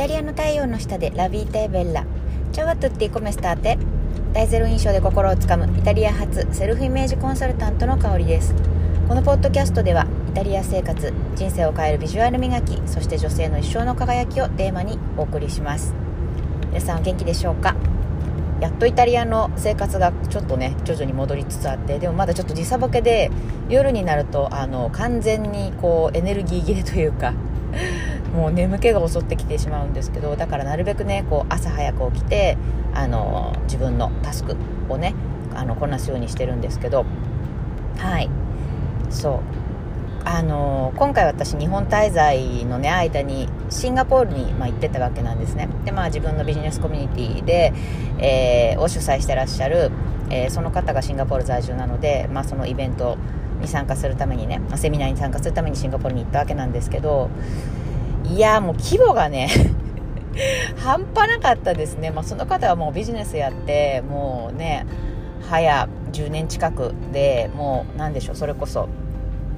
[0.00, 2.06] タリアの太陽の下でラビータエベッラ。
[2.52, 3.76] チャワトゥッティコメスターテ。
[4.32, 5.66] 大ゼロ印象で心をつかむ。
[5.78, 8.54] イタリア発セルフイメージコンサルタントの香りです。
[9.06, 15.92] このポッドキャストではイタリア生活人生を変えるビジュアル磨きそして女性の一生の輝きをテーマにお送りします。
[16.68, 17.76] 皆さんお元気でしょうか？
[18.62, 23.30] やっとイタリアの生活がちょっとね徐々に戻りつつあってでもまだちょっと時差ボケで
[23.68, 27.34] 夜になるとあの完全にこうエネルギー切れというか
[28.34, 32.56] もう眠気が襲ってきてしまうんですけどだからなるべくねこう朝早く起きて
[32.94, 34.56] あの自分のタスク
[34.88, 35.14] をね
[35.54, 37.04] あのこなすようにしてるんですけど
[37.98, 38.30] はい。
[39.10, 39.40] そう。
[40.22, 45.68] あの今回私日本滞在のね間にシンガポールに、まあ、行ってたわけなんですね。
[45.84, 47.72] でまあ自分のビジネスコミュニティで、
[48.18, 49.90] えー、を主催してらっしゃる、
[50.28, 53.16] えー、その方がシンガポール在住なので、まあ、そのイベント
[53.60, 57.30] に参加するためにね、セミナーに参加するためにシンガポールに行ったわけなんですけど
[58.30, 59.48] いやもう規模がね
[60.78, 64.86] 半端なかったですね、まあ、その方はもうビジネスやってもうね
[65.48, 68.88] 早10年近くでもう何でしょうそれこそ、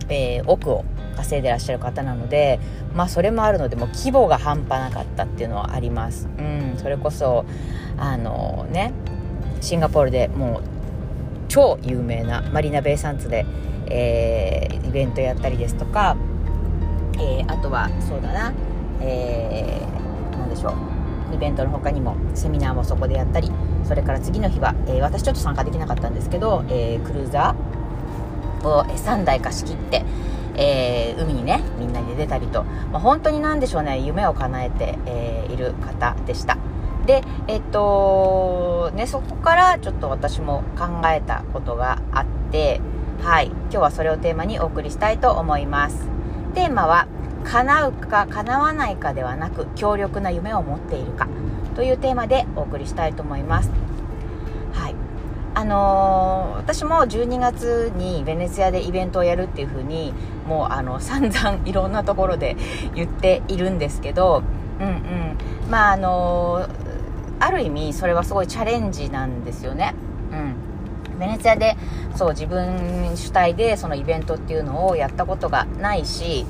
[0.09, 0.85] えー、億を
[1.17, 2.59] 稼いでらっしゃる方なので
[2.95, 6.29] まあそれもあるのでもう規模が半端なかったっていうのはあります。
[6.39, 7.45] うんそれこそ
[7.99, 8.93] あのね
[9.61, 10.63] シンガポールでもう
[11.49, 13.45] 超有名なマリーナ・ベイ・サンツで、
[13.87, 16.17] えー、イベントやったりですとか
[17.23, 18.53] えー、あとはそうだな、
[19.01, 20.75] えー、何でしょう。
[21.35, 23.51] イベントの他にもセミナーもそこでやったり
[23.85, 30.05] それから次の日は、えー、私ちょっと参加できなかったんですけど、えー、クルーザーを3台貸し切って、
[30.57, 36.59] えー、海にねみんなで出たりと、まあ、本当に何でしょうね夢を叶えて、えー、いる方でした。
[37.07, 42.81] でえっとねそこからちょっと私も考えたことがあって
[43.23, 46.22] はい今日はそれをテーマにお送りしたいと思います。
[46.55, 47.07] テーマは
[47.45, 51.29] 叶うか叶わないかではなく強力な夢を持っているか
[51.75, 53.71] というテーマでお送りしたいと思います。
[54.73, 54.95] はい。
[55.55, 60.15] あのー、私も12月にベネツィアでイベントをやるっていう風に
[60.47, 62.57] もうあの散々いろんなところで
[62.95, 64.43] 言っているんですけど
[64.81, 65.39] うんうん。
[65.71, 66.69] まああのー、
[67.41, 69.95] ある意味それはすごいチャレンジなんですよね。
[71.23, 71.77] ベネツィアで
[72.17, 76.45] そう自分主体でそのイベントっていうのをやったことがないし、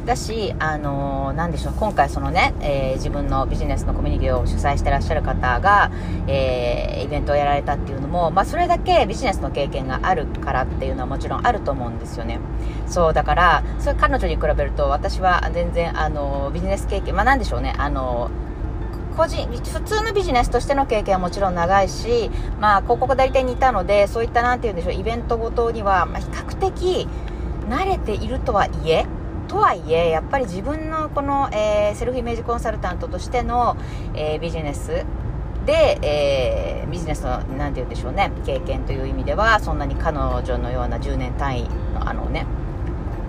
[0.00, 5.90] うん、だし、あのー、でしょう、今回そのね、えー、自分のビジネスのコミュニティを主催してらっしゃる方が、
[6.26, 12.38] えー、イベントをやられたっていうのも、まあ、それだけビジネスの経験があるからっていうのはもちろんあると思うんですよね。
[12.86, 18.30] そう、だから、それ彼女に比べると、私は全然、あのビジネス経験、まあ、なんでしょうね、あの
[19.16, 27.08] 個人、普通のビジネスとしての経験はもちろん長いし、まあ、広告代理店にいたので、そういったなんて言うんでしょう、イベントごとには、ま、比較的
[27.68, 29.06] 慣れているとはいえ、
[29.48, 33.76] とはいえ、やっぱり自分のこの、えー、セルフイメージコンサルタントとしての、
[34.14, 35.04] えー、ビジネス
[35.66, 41.62] で、えー、ビジネスの、なんて言うんでしょうね、経験という意味では、そんなに彼女のような10年単位
[41.94, 42.46] の、あのね、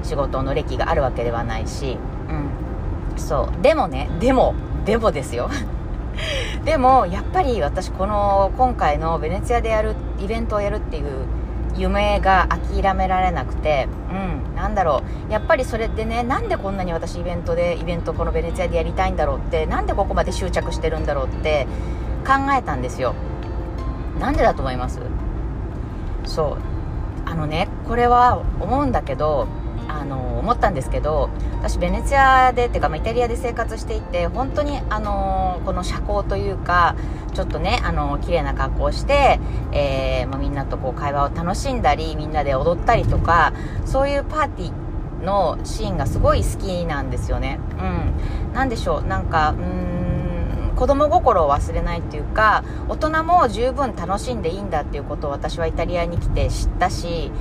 [0.03, 1.97] 仕事の歴があるわけではないし、
[2.29, 3.19] うん。
[3.19, 3.61] そう。
[3.61, 4.55] でもね、でも、
[4.85, 5.49] でもですよ。
[6.65, 11.25] でもやっぱり私この今回のベネツィアでやるイベントをやるっていう
[11.75, 15.31] 夢が諦められなくてうんなんだろう。
[15.31, 21.65] やっぱりそれでねなんでこんなに私イベントでイベントこのベネツィアでやりたいんだろうってなんでここまで執着してるんだろうって
[22.27, 23.13] 考えたんですよ。
[24.19, 24.99] なんでだと思います？
[26.25, 26.57] そ
[27.25, 27.29] う。
[27.29, 29.47] あのねこれは思うんだけど
[29.99, 31.29] あの思ったんですけど
[31.59, 36.95] 私ベネツィアでっていうか、まあ、イタリアで生活していて本当にあのこの社交というか
[37.33, 39.39] ちょっとねあの綺麗な格好をして、
[39.71, 43.53] えー、まあ、みんなとこう会話を楽しんだりみんなで踊ったりとか
[43.85, 47.59] そういうパーティーのシーンがすごい好きなんですよね。
[47.79, 48.53] うん。
[48.53, 57.31] なんでしょうなんかうん子供心を忘れないっていうか大人も十分楽しんでいいんだっていうことを私はイタリアに来て知ったし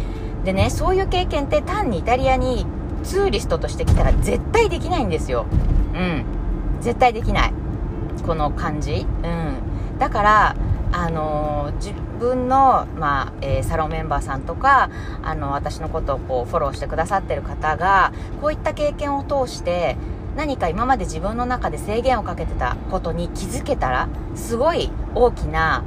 [0.45, 2.67] でねそういう経験って単にイタリアに
[3.03, 5.47] ツーリストとして来たら絶対できないんですよ。
[5.94, 6.25] うん。
[6.81, 7.53] 絶対できない。
[8.26, 9.06] この感じ。
[9.25, 9.99] うん。
[9.99, 10.56] だから
[10.93, 14.91] あの、自分の、まあえー、サロンメンバーさんとか
[15.23, 19.97] あの私のことをこうフォローしてくださってる方がこういった経験を通して
[20.37, 25.82] 何か今まで自分の中で制限をかけてたことに気づけたらすごい大きな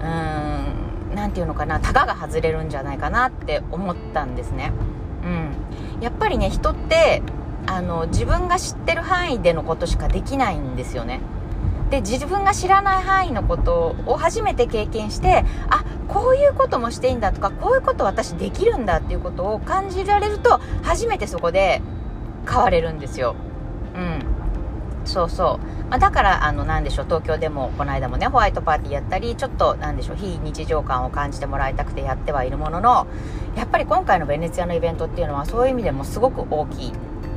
[0.00, 0.81] うーん
[1.14, 4.72] 何て言うのかなタガが外れるんじゃないかなって思ったんですね。
[5.24, 7.22] うん、やっぱりね人って
[7.66, 11.20] あの自分が知ってる範囲でのことしかできないんですよね。
[11.90, 21.82] で自分が知らない範囲のことを初めて経験してあこういうこともしていいんだとかこういうこと私できるんだっていうことを感じられると初めてそこで
[22.48, 23.36] 変われるんですよ。
[23.94, 24.31] うん
[25.04, 25.90] そうそう。
[25.90, 33.06] まあ、だから、あの、なんでしょう、東京でも、この間もね、ホワイトパーティーやったり、ちょっと、なんでしょう、非日常感を感じてもらいたくてやってはいるものの、
[33.56, 36.92] やっぱり今回のベネツィアのイベントっていうのは、そういう意味でもすごく大きい。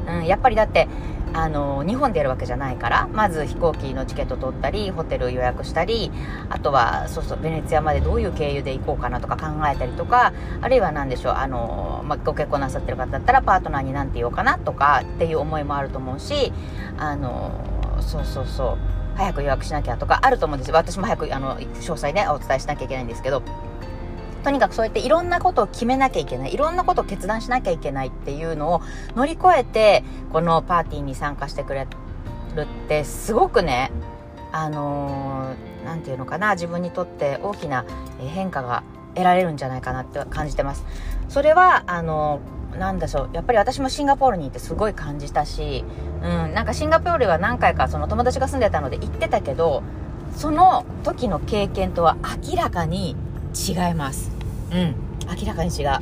[0.07, 0.88] うん、やっぱりだって、
[1.36, 6.10] あの日本でやるわけじゃないからまず飛行機のチケット取ったりホテル予約したり
[6.50, 16.54] あとはそうそうベネツィアまでどういう経由で行こうかなとか考えたりとかあるいは何でしょうあの、まあ、ご結婚なさってる方だったらパートナーに何て言おうかなとかっていう思いもあると思うし
[16.98, 17.52] あの
[18.00, 18.78] そうそうそう
[19.18, 20.70] 早く予約しなきゃとかあると思うんです。
[20.70, 23.42] よ私も早くあの詳細ねお伝えしなきゃいけないんですけど
[24.45, 28.81] とにかくそうやっていろんなことを決めなきゃいけない、いろんなことを決断しなきゃいけないっていうのを
[29.15, 31.88] 乗り越えて、このパーティーに参加してくれ
[32.56, 33.92] るってすごくね、
[34.51, 37.86] あのー、て言うのかな、自分にとって大きな
[38.19, 38.83] 変化が
[39.15, 40.86] 得られるんじゃないかなって感じてます。
[41.27, 45.83] それは、あのー、なんだしょう、やっぱり私もシンガポールにいてすごい感じたし、
[46.21, 49.81] うん、なんかシンガポールは何回かその友達が住んでたので行ってたけど、
[50.36, 52.15] その時の経験とは
[52.45, 53.15] 明らかに
[53.56, 54.35] 違います。
[54.71, 54.95] うん、
[55.39, 56.00] 明らかに違う。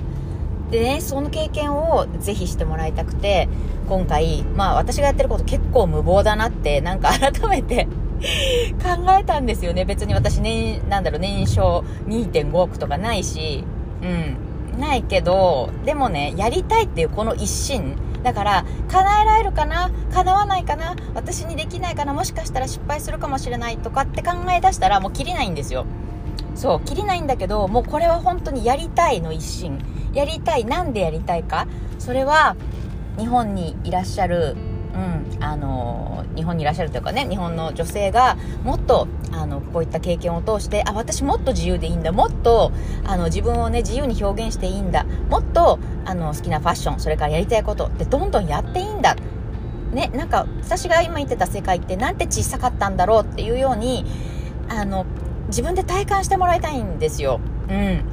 [0.72, 3.48] でね、その経験をぜひしてもらいたくて、
[3.88, 7.88] 今回、まあ私がやってること結構無謀だなって、なんか 改めて
[8.82, 9.86] 考えたんですよね。
[9.86, 13.64] 別に私年、なんだろう、年商2.5億とかないし、
[14.02, 19.92] うん、ないけど、でもね、やりたいっていうこの一心、だから、叶えられるかな？
[20.14, 20.96] 叶わないかな？
[21.14, 22.14] 私にできないかな？
[22.14, 25.86] もしかしたら失敗するかもしれないとかって考え出したらもう切りないんですよ。
[26.56, 29.80] そう、切りないんだけど、もうこれは本当にやりたいの一心。
[30.14, 30.66] やりたい。
[30.66, 31.68] なんでやりたいか？
[32.00, 32.56] それは、
[33.18, 34.56] 日本にいらっしゃる、
[34.94, 42.12] うん、あの、日本にいらっしゃるというかね、日本の女性がもっと、あの、こういった経験を通して、あ、私もっと自由でいいんだ。
[42.12, 42.72] もっと、
[43.06, 45.06] あの、自分をね、自由に表現していいんだ。
[45.30, 49.16] もっと、あの、好きなファッション、それからやりたいことってどんどんやっていいんだ。
[49.92, 54.06] ね、なんか、私が今言ってた世界ってなんて小さかったんだろうっていうように、
[54.70, 55.06] あの、
[55.54, 57.40] 自分で体感してもらいたいんですよ。
[57.70, 58.04] うん。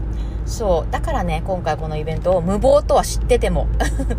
[0.45, 0.93] そう。
[0.93, 3.67] だからね、今回このイベントを無謀とは知ってても。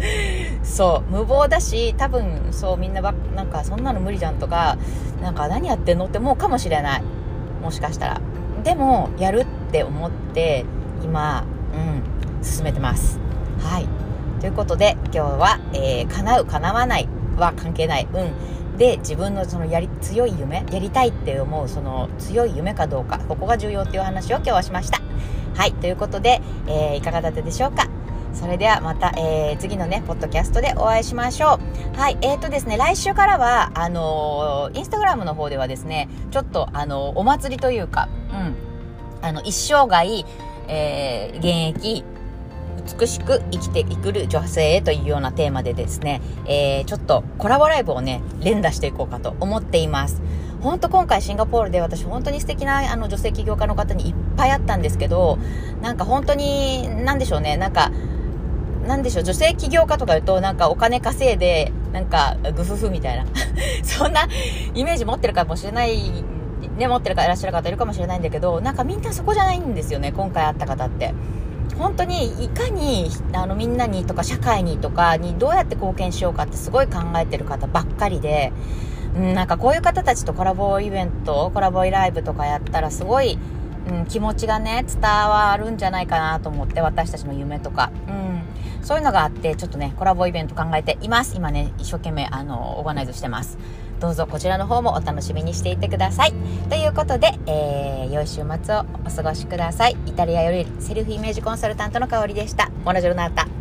[0.63, 1.11] そう。
[1.11, 4.75] 無謀だし、多分、そう、みんなば、なんか、そんなの無理じゃんとか、
[5.21, 7.03] なんか、何やってんのって思うかもしれない。
[7.61, 8.21] もしかしたら。
[8.63, 10.65] でも、やるって思って、
[11.03, 11.43] 今、
[11.75, 13.19] うん、進めてます。
[13.59, 13.87] はい。
[14.39, 17.07] ということで、今日は、えー、叶う、叶わない
[17.37, 18.07] は関係ない。
[18.11, 18.31] うん。
[18.81, 24.99] で自分のそのやり強い夢やりたいって思うその強い夢かどうかここが重要っていう話を今日はしました
[25.53, 27.87] はいということで、えー、いかがだったでしょうか？
[28.33, 31.59] それではまた、えー、次のね、ポッドキャストでお会いしましょ
[31.93, 31.97] う。
[31.99, 38.55] はい、えーとですね、来週からは、あのー、インスタグラムの方ではですね、ちょっと、あの、お祭りというか、うん、
[39.21, 40.25] あの、一生涯、
[40.69, 42.05] え、現役、
[42.99, 50.21] 美しく生きていくる女性へというようなテーマでですね、えー、ちょっとコラボライブをね、連打していこうかと思っています。
[50.61, 55.39] 本当今回シンガポールで私本当に素敵なあの女性起業家の方にいっぱいあったんですけど、
[55.81, 57.91] なんか本当に、なんでしょうね、なんか、
[58.87, 63.25] なんでしょう、女性起業家とか言うと、なんかお金稼いで、なんか、グフフみたいな。
[63.83, 64.27] そんな
[64.73, 66.23] イメージ持ってるかもしれない、
[66.77, 71.13] ね、持ってるかいらっしゃる方いるかもしれないんだけど、なんかみんなそこじゃないんですよね、今回会った方って。
[71.81, 78.53] 本当にいかにあのみんなにとか社会にとかにどうやって貢献しようかってすごい考えてる方ばっかりで、
[79.15, 83.37] うん、なんかこういう方たちとコラボイベント、コラボライブとかやったらすごい、
[83.89, 87.91] うん、気持ちがね、伝わるんじゃないかなと思って、私たちの夢とか。
[88.07, 88.41] うん、
[88.83, 91.35] そういうのがあって、ちょっとね、コラボイベント考えています。
[91.35, 93.57] 今ね、一生懸命、あの、オーガナイズしてます。
[94.01, 96.33] どうぞこちらの方もお楽しみにしていてください。
[96.69, 99.95] ということで、えー、良い週末をお過ごしください。
[100.07, 102.71] イタリアよりセルフイメージコンサルタントの香りでした。
[102.83, 103.60] モナジョルナータ。